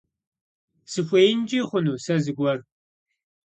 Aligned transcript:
СыхуеинкӀи 0.91 1.59
хъуну 1.67 1.97
сэ 2.03 2.15
зыгуэр? 2.23 2.59